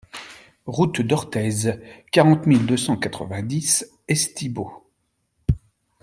Route 0.65 0.99
d'Orthez, 1.01 1.79
quarante 2.11 2.47
mille 2.47 2.65
deux 2.65 2.75
cent 2.75 2.97
quatre-vingt-dix 2.97 3.87
Estibeaux 4.07 4.89